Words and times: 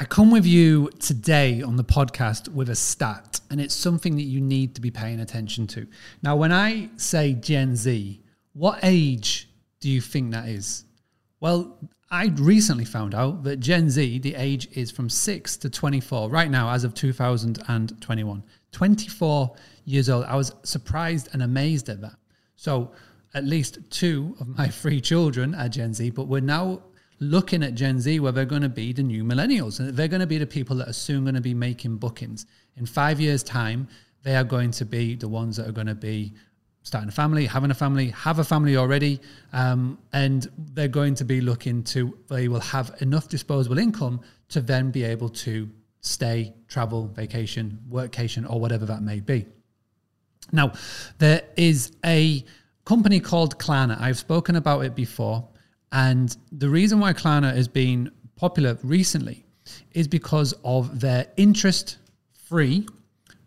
I 0.00 0.04
come 0.04 0.30
with 0.30 0.46
you 0.46 0.88
today 0.98 1.60
on 1.60 1.76
the 1.76 1.84
podcast 1.84 2.48
with 2.48 2.70
a 2.70 2.74
stat, 2.74 3.38
and 3.50 3.60
it's 3.60 3.74
something 3.74 4.16
that 4.16 4.22
you 4.22 4.40
need 4.40 4.74
to 4.76 4.80
be 4.80 4.90
paying 4.90 5.20
attention 5.20 5.66
to. 5.66 5.86
Now, 6.22 6.36
when 6.36 6.52
I 6.52 6.88
say 6.96 7.34
Gen 7.34 7.76
Z, 7.76 8.18
what 8.54 8.78
age 8.82 9.50
do 9.78 9.90
you 9.90 10.00
think 10.00 10.30
that 10.30 10.48
is? 10.48 10.86
Well, 11.40 11.76
I 12.10 12.32
recently 12.36 12.86
found 12.86 13.14
out 13.14 13.42
that 13.42 13.58
Gen 13.58 13.90
Z, 13.90 14.20
the 14.20 14.36
age 14.36 14.68
is 14.72 14.90
from 14.90 15.10
6 15.10 15.58
to 15.58 15.68
24, 15.68 16.30
right 16.30 16.50
now, 16.50 16.70
as 16.70 16.84
of 16.84 16.94
2021. 16.94 18.42
24 18.72 19.54
years 19.84 20.08
old. 20.08 20.24
I 20.24 20.34
was 20.34 20.54
surprised 20.62 21.28
and 21.34 21.42
amazed 21.42 21.90
at 21.90 22.00
that. 22.00 22.16
So, 22.56 22.92
at 23.34 23.44
least 23.44 23.78
two 23.90 24.34
of 24.40 24.48
my 24.48 24.66
three 24.80 25.02
children 25.02 25.54
are 25.54 25.68
Gen 25.68 25.92
Z, 25.92 26.08
but 26.08 26.26
we're 26.26 26.40
now 26.40 26.84
looking 27.20 27.62
at 27.62 27.74
Gen 27.74 28.00
Z 28.00 28.18
where 28.20 28.32
they're 28.32 28.44
going 28.44 28.62
to 28.62 28.68
be 28.68 28.92
the 28.92 29.02
new 29.02 29.22
millennials. 29.22 29.78
And 29.78 29.94
they're 29.96 30.08
going 30.08 30.20
to 30.20 30.26
be 30.26 30.38
the 30.38 30.46
people 30.46 30.76
that 30.76 30.88
are 30.88 30.94
soon 30.94 31.24
going 31.24 31.34
to 31.34 31.40
be 31.40 31.54
making 31.54 31.96
bookings. 31.96 32.46
In 32.76 32.86
five 32.86 33.20
years' 33.20 33.42
time, 33.42 33.88
they 34.22 34.34
are 34.36 34.44
going 34.44 34.70
to 34.72 34.84
be 34.84 35.14
the 35.14 35.28
ones 35.28 35.56
that 35.56 35.68
are 35.68 35.72
going 35.72 35.86
to 35.86 35.94
be 35.94 36.34
starting 36.82 37.08
a 37.08 37.12
family, 37.12 37.46
having 37.46 37.70
a 37.70 37.74
family, 37.74 38.08
have 38.08 38.38
a 38.38 38.44
family 38.44 38.76
already, 38.76 39.20
um, 39.52 39.98
and 40.14 40.50
they're 40.72 40.88
going 40.88 41.14
to 41.14 41.24
be 41.24 41.40
looking 41.40 41.82
to, 41.84 42.16
they 42.28 42.48
will 42.48 42.60
have 42.60 42.94
enough 43.00 43.28
disposable 43.28 43.78
income 43.78 44.20
to 44.48 44.62
then 44.62 44.90
be 44.90 45.04
able 45.04 45.28
to 45.28 45.68
stay, 46.00 46.54
travel, 46.68 47.06
vacation, 47.08 47.78
workcation, 47.90 48.50
or 48.50 48.58
whatever 48.58 48.86
that 48.86 49.02
may 49.02 49.20
be. 49.20 49.46
Now, 50.52 50.72
there 51.18 51.42
is 51.56 51.92
a 52.04 52.44
company 52.86 53.20
called 53.20 53.58
Klarna. 53.58 54.00
I've 54.00 54.18
spoken 54.18 54.56
about 54.56 54.80
it 54.80 54.94
before. 54.94 55.46
And 55.92 56.36
the 56.52 56.68
reason 56.68 57.00
why 57.00 57.12
Klarna 57.12 57.54
has 57.54 57.68
been 57.68 58.10
popular 58.36 58.78
recently 58.82 59.44
is 59.92 60.08
because 60.08 60.54
of 60.64 61.00
their 61.00 61.26
interest 61.36 61.98
free, 62.32 62.86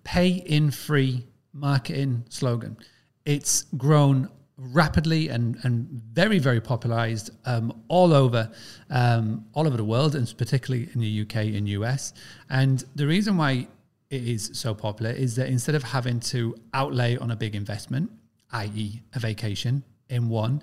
pay 0.03 0.30
in 0.30 0.72
three 0.72 1.25
marketing 1.53 2.25
slogan. 2.30 2.77
It's 3.25 3.63
grown 3.77 4.30
rapidly 4.58 5.30
and, 5.30 5.58
and 5.63 5.88
very, 5.89 6.39
very 6.39 6.61
popularized 6.61 7.31
um, 7.45 7.83
all 7.88 8.13
over 8.13 8.52
um, 8.89 9.45
all 9.53 9.67
over 9.67 9.78
the 9.78 9.83
world, 9.83 10.16
and 10.16 10.31
particularly 10.38 10.89
in 10.94 11.00
the 11.00 11.22
UK 11.22 11.35
and 11.55 11.67
US. 11.69 12.13
And 12.50 12.83
the 12.95 13.07
reason 13.07 13.38
why 13.38 13.67
it 14.09 14.28
is 14.28 14.52
so 14.53 14.73
popular 14.73 15.11
is 15.11 15.35
that 15.38 15.47
instead 15.47 15.75
of 15.75 15.83
having 15.83 16.19
to 16.19 16.55
outlay 16.73 17.17
on 17.17 17.31
a 17.31 17.35
big 17.35 17.55
investment, 17.55 18.11
i.e., 18.52 19.02
a 19.13 19.19
vacation 19.19 19.83
in 20.09 20.30
one, 20.30 20.61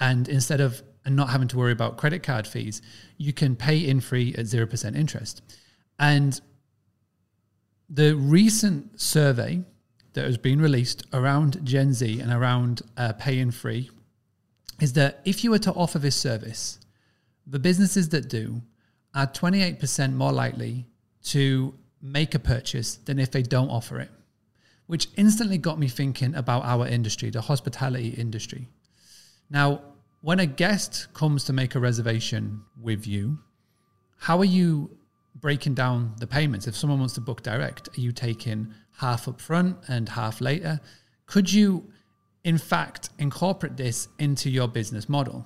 and 0.00 0.28
instead 0.28 0.60
of 0.60 0.82
and 1.04 1.16
not 1.16 1.30
having 1.30 1.48
to 1.48 1.56
worry 1.56 1.72
about 1.72 1.96
credit 1.96 2.22
card 2.22 2.46
fees, 2.46 2.80
you 3.16 3.32
can 3.32 3.56
pay 3.56 3.78
in 3.78 4.00
three 4.00 4.34
at 4.34 4.46
0% 4.46 4.96
interest. 4.96 5.42
And 5.98 6.40
the 7.88 8.14
recent 8.14 9.00
survey 9.00 9.62
that 10.14 10.24
has 10.24 10.38
been 10.38 10.60
released 10.60 11.06
around 11.12 11.64
Gen 11.64 11.92
Z 11.92 12.20
and 12.20 12.32
around 12.32 12.82
uh, 12.96 13.12
pay 13.14 13.38
in 13.38 13.50
three 13.50 13.90
is 14.80 14.92
that 14.94 15.20
if 15.24 15.44
you 15.44 15.50
were 15.50 15.58
to 15.58 15.72
offer 15.72 15.98
this 15.98 16.16
service, 16.16 16.78
the 17.46 17.58
businesses 17.58 18.08
that 18.10 18.28
do 18.28 18.62
are 19.14 19.26
28% 19.26 20.14
more 20.14 20.32
likely 20.32 20.86
to 21.24 21.74
make 22.00 22.34
a 22.34 22.38
purchase 22.38 22.96
than 22.96 23.18
if 23.18 23.30
they 23.30 23.42
don't 23.42 23.68
offer 23.68 24.00
it, 24.00 24.10
which 24.86 25.08
instantly 25.16 25.58
got 25.58 25.78
me 25.78 25.88
thinking 25.88 26.34
about 26.34 26.64
our 26.64 26.86
industry, 26.86 27.30
the 27.30 27.40
hospitality 27.40 28.08
industry. 28.08 28.68
Now, 29.50 29.82
when 30.22 30.38
a 30.38 30.46
guest 30.46 31.08
comes 31.12 31.44
to 31.44 31.52
make 31.52 31.74
a 31.74 31.80
reservation 31.80 32.62
with 32.80 33.06
you, 33.06 33.38
how 34.16 34.38
are 34.38 34.44
you 34.44 34.96
breaking 35.34 35.74
down 35.74 36.14
the 36.18 36.26
payments? 36.26 36.66
If 36.68 36.76
someone 36.76 37.00
wants 37.00 37.14
to 37.14 37.20
book 37.20 37.42
direct, 37.42 37.88
are 37.88 38.00
you 38.00 38.12
taking 38.12 38.72
half 38.98 39.26
up 39.26 39.40
front 39.40 39.76
and 39.88 40.08
half 40.08 40.40
later? 40.40 40.80
Could 41.26 41.52
you, 41.52 41.90
in 42.44 42.56
fact, 42.56 43.10
incorporate 43.18 43.76
this 43.76 44.08
into 44.20 44.48
your 44.48 44.68
business 44.68 45.08
model? 45.08 45.44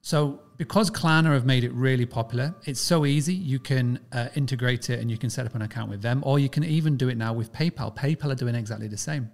So, 0.00 0.40
because 0.56 0.90
Klarna 0.90 1.34
have 1.34 1.44
made 1.44 1.64
it 1.64 1.72
really 1.72 2.06
popular, 2.06 2.54
it's 2.64 2.80
so 2.80 3.04
easy. 3.04 3.34
You 3.34 3.58
can 3.58 4.00
uh, 4.12 4.28
integrate 4.34 4.88
it 4.88 5.00
and 5.00 5.10
you 5.10 5.18
can 5.18 5.28
set 5.28 5.44
up 5.44 5.54
an 5.54 5.60
account 5.60 5.90
with 5.90 6.00
them, 6.00 6.22
or 6.24 6.38
you 6.38 6.48
can 6.48 6.64
even 6.64 6.96
do 6.96 7.10
it 7.10 7.18
now 7.18 7.34
with 7.34 7.52
PayPal. 7.52 7.94
PayPal 7.94 8.32
are 8.32 8.34
doing 8.34 8.54
exactly 8.54 8.88
the 8.88 8.96
same. 8.96 9.30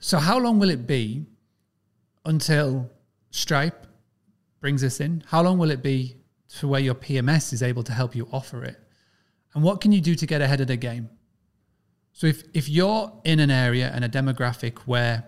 So, 0.00 0.18
how 0.18 0.38
long 0.38 0.58
will 0.58 0.70
it 0.70 0.86
be 0.86 1.24
until 2.26 2.90
Stripe 3.30 3.85
brings 4.60 4.82
us 4.84 5.00
in? 5.00 5.22
How 5.28 5.42
long 5.42 5.58
will 5.58 5.70
it 5.70 5.82
be 5.82 6.16
to 6.58 6.68
where 6.68 6.80
your 6.80 6.94
PMS 6.94 7.52
is 7.52 7.62
able 7.62 7.82
to 7.84 7.92
help 7.92 8.14
you 8.14 8.28
offer 8.32 8.64
it? 8.64 8.76
And 9.54 9.62
what 9.62 9.80
can 9.80 9.92
you 9.92 10.00
do 10.00 10.14
to 10.14 10.26
get 10.26 10.40
ahead 10.40 10.60
of 10.60 10.66
the 10.66 10.76
game? 10.76 11.08
So 12.12 12.26
if, 12.26 12.44
if 12.54 12.68
you're 12.68 13.12
in 13.24 13.40
an 13.40 13.50
area 13.50 13.90
and 13.94 14.04
a 14.04 14.08
demographic 14.08 14.78
where 14.80 15.24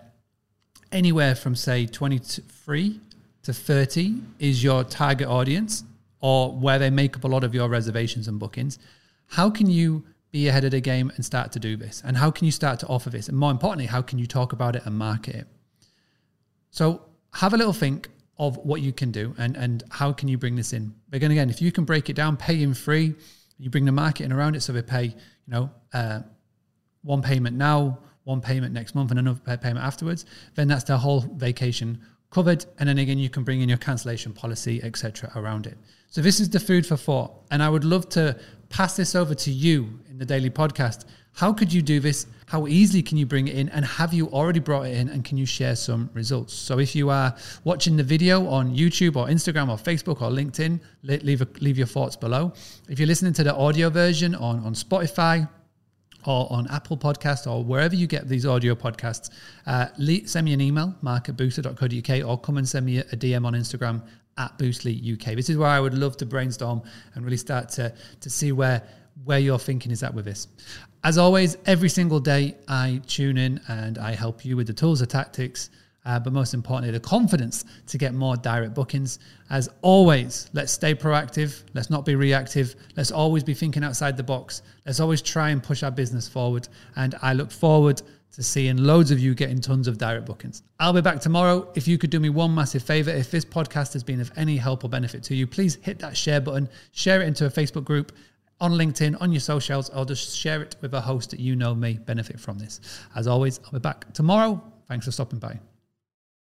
anywhere 0.91 1.35
from 1.35 1.55
say 1.55 1.85
23 1.85 2.99
to 3.43 3.53
30 3.53 4.15
is 4.39 4.63
your 4.63 4.83
target 4.83 5.27
audience 5.27 5.83
or 6.19 6.51
where 6.51 6.79
they 6.79 6.89
make 6.89 7.15
up 7.15 7.23
a 7.23 7.27
lot 7.27 7.43
of 7.43 7.53
your 7.53 7.69
reservations 7.69 8.27
and 8.27 8.39
bookings, 8.39 8.79
how 9.27 9.49
can 9.49 9.69
you 9.69 10.03
be 10.31 10.47
ahead 10.47 10.63
of 10.63 10.71
the 10.71 10.81
game 10.81 11.11
and 11.15 11.25
start 11.25 11.51
to 11.51 11.59
do 11.59 11.75
this? 11.75 12.01
And 12.05 12.17
how 12.17 12.31
can 12.31 12.45
you 12.45 12.51
start 12.51 12.79
to 12.79 12.87
offer 12.87 13.09
this? 13.09 13.29
And 13.29 13.37
more 13.37 13.51
importantly, 13.51 13.85
how 13.85 14.01
can 14.01 14.19
you 14.19 14.27
talk 14.27 14.53
about 14.53 14.75
it 14.75 14.85
and 14.85 14.95
market 14.95 15.35
it? 15.35 15.47
So 16.71 17.03
have 17.33 17.53
a 17.53 17.57
little 17.57 17.73
think 17.73 18.09
of 18.39 18.57
what 18.57 18.81
you 18.81 18.93
can 18.93 19.11
do 19.11 19.35
and, 19.37 19.57
and 19.57 19.83
how 19.89 20.13
can 20.13 20.29
you 20.29 20.37
bring 20.37 20.55
this 20.55 20.71
in. 20.71 20.95
Again, 21.11 21.29
again, 21.31 21.49
if 21.49 21.61
you 21.61 21.71
can 21.71 21.83
break 21.83 22.09
it 22.09 22.15
down, 22.15 22.37
pay 22.37 22.63
in 22.63 22.73
three, 22.73 23.13
you 23.57 23.69
bring 23.69 23.83
the 23.85 23.91
marketing 23.91 24.31
around 24.31 24.55
it 24.55 24.61
so 24.61 24.71
they 24.71 24.81
pay, 24.81 25.03
you 25.03 25.13
know, 25.47 25.69
uh, 25.93 26.21
one 27.03 27.21
payment 27.21 27.57
now, 27.57 27.99
one 28.23 28.39
payment 28.39 28.73
next 28.73 28.95
month, 28.95 29.11
and 29.11 29.19
another 29.19 29.57
payment 29.57 29.85
afterwards, 29.85 30.25
then 30.55 30.67
that's 30.67 30.85
the 30.85 30.97
whole 30.97 31.21
vacation 31.35 31.99
covered. 32.31 32.65
And 32.77 32.87
then 32.87 32.97
again, 32.97 33.17
you 33.17 33.29
can 33.29 33.43
bring 33.43 33.61
in 33.61 33.67
your 33.67 33.77
cancellation 33.77 34.33
policy, 34.33 34.81
etc., 34.83 35.31
around 35.35 35.67
it. 35.67 35.77
So 36.09 36.21
this 36.21 36.39
is 36.39 36.49
the 36.49 36.59
food 36.59 36.85
for 36.85 36.95
thought, 36.95 37.33
and 37.51 37.61
I 37.61 37.69
would 37.69 37.83
love 37.83 38.07
to 38.09 38.39
pass 38.69 38.95
this 38.95 39.15
over 39.15 39.35
to 39.35 39.51
you 39.51 39.99
the 40.19 40.25
daily 40.25 40.49
podcast 40.49 41.05
how 41.39 41.53
could 41.53 41.71
you 41.71 41.81
do 41.81 42.01
this? 42.01 42.27
How 42.47 42.67
easily 42.67 43.01
can 43.01 43.17
you 43.17 43.25
bring 43.25 43.47
it 43.47 43.55
in? 43.55 43.69
And 43.69 43.85
have 43.85 44.13
you 44.13 44.27
already 44.27 44.59
brought 44.59 44.87
it 44.87 44.97
in? 44.97 45.07
And 45.07 45.23
can 45.23 45.37
you 45.37 45.45
share 45.45 45.73
some 45.75 46.09
results? 46.13 46.53
So 46.53 46.79
if 46.79 46.95
you 46.95 47.09
are 47.09 47.33
watching 47.63 47.95
the 47.95 48.03
video 48.03 48.45
on 48.47 48.75
YouTube 48.75 49.15
or 49.15 49.27
Instagram 49.27 49.69
or 49.69 49.77
Facebook 49.77 50.21
or 50.21 50.29
LinkedIn, 50.31 50.81
leave, 51.03 51.41
a, 51.41 51.47
leave 51.61 51.77
your 51.77 51.87
thoughts 51.87 52.17
below. 52.17 52.51
If 52.89 52.99
you're 52.99 53.07
listening 53.07 53.31
to 53.33 53.43
the 53.45 53.55
audio 53.55 53.89
version 53.89 54.35
on, 54.35 54.59
on 54.65 54.73
Spotify, 54.73 55.47
or 56.25 56.51
on 56.51 56.67
Apple 56.69 56.97
Podcast 56.97 57.49
or 57.49 57.63
wherever 57.63 57.95
you 57.95 58.05
get 58.05 58.27
these 58.27 58.45
audio 58.45 58.75
podcasts, 58.75 59.29
uh, 59.65 59.87
send 60.25 60.43
me 60.43 60.51
an 60.51 60.59
email, 60.59 60.93
mark 61.01 61.29
at 61.29 61.37
boostly.co.uk, 61.37 62.27
or 62.27 62.37
come 62.37 62.57
and 62.57 62.67
send 62.67 62.85
me 62.85 62.97
a 62.97 63.03
DM 63.03 63.45
on 63.45 63.53
Instagram 63.53 64.05
at 64.37 64.57
Boostly 64.57 65.13
UK. 65.13 65.35
This 65.37 65.49
is 65.49 65.55
where 65.55 65.69
I 65.69 65.79
would 65.79 65.93
love 65.93 66.17
to 66.17 66.25
brainstorm 66.25 66.81
and 67.15 67.23
really 67.23 67.37
start 67.37 67.69
to, 67.69 67.93
to 68.19 68.29
see 68.29 68.51
where 68.51 68.83
where 69.25 69.39
your 69.39 69.59
thinking 69.59 69.91
is 69.91 70.03
at 70.03 70.13
with 70.13 70.25
this. 70.25 70.47
As 71.03 71.17
always, 71.17 71.57
every 71.65 71.89
single 71.89 72.19
day 72.19 72.57
I 72.67 73.01
tune 73.07 73.37
in 73.37 73.61
and 73.67 73.97
I 73.97 74.13
help 74.13 74.43
you 74.43 74.57
with 74.57 74.67
the 74.67 74.73
tools, 74.73 74.99
the 74.99 75.05
tactics, 75.05 75.69
uh, 76.05 76.19
but 76.19 76.33
most 76.33 76.53
importantly, 76.53 76.91
the 76.91 76.99
confidence 76.99 77.65
to 77.87 77.97
get 77.97 78.13
more 78.13 78.35
direct 78.35 78.73
bookings. 78.73 79.19
As 79.49 79.69
always, 79.81 80.49
let's 80.53 80.71
stay 80.71 80.95
proactive. 80.95 81.63
Let's 81.73 81.89
not 81.89 82.05
be 82.05 82.15
reactive. 82.15 82.75
Let's 82.95 83.11
always 83.11 83.43
be 83.43 83.53
thinking 83.53 83.83
outside 83.83 84.17
the 84.17 84.23
box. 84.23 84.61
Let's 84.85 84.99
always 84.99 85.21
try 85.21 85.49
and 85.49 85.61
push 85.61 85.83
our 85.83 85.91
business 85.91 86.27
forward. 86.27 86.67
And 86.95 87.15
I 87.21 87.33
look 87.33 87.51
forward 87.51 88.01
to 88.31 88.43
seeing 88.43 88.77
loads 88.77 89.11
of 89.11 89.19
you 89.19 89.35
getting 89.35 89.59
tons 89.59 89.87
of 89.87 89.97
direct 89.97 90.25
bookings. 90.25 90.63
I'll 90.79 90.93
be 90.93 91.01
back 91.01 91.19
tomorrow. 91.19 91.69
If 91.75 91.87
you 91.87 91.97
could 91.97 92.09
do 92.09 92.19
me 92.19 92.29
one 92.29 92.53
massive 92.53 92.83
favor, 92.83 93.09
if 93.09 93.31
this 93.31 93.43
podcast 93.43 93.93
has 93.93 94.03
been 94.03 94.21
of 94.21 94.31
any 94.35 94.57
help 94.57 94.83
or 94.83 94.89
benefit 94.89 95.23
to 95.23 95.35
you, 95.35 95.47
please 95.47 95.75
hit 95.81 95.99
that 95.99 96.15
share 96.15 96.39
button, 96.39 96.69
share 96.91 97.21
it 97.21 97.27
into 97.27 97.45
a 97.45 97.49
Facebook 97.49 97.83
group 97.83 98.11
on 98.61 98.73
LinkedIn, 98.73 99.21
on 99.21 99.31
your 99.31 99.39
socials, 99.39 99.89
or 99.89 100.05
just 100.05 100.35
share 100.35 100.61
it 100.61 100.75
with 100.81 100.93
a 100.93 101.01
host 101.01 101.31
that 101.31 101.39
you 101.39 101.55
know 101.55 101.73
may 101.73 101.93
benefit 101.93 102.39
from 102.39 102.59
this. 102.59 102.81
As 103.15 103.27
always, 103.27 103.59
I'll 103.65 103.71
be 103.71 103.79
back 103.79 104.11
tomorrow. 104.13 104.61
Thanks 104.87 105.05
for 105.05 105.11
stopping 105.11 105.39
by. 105.39 105.59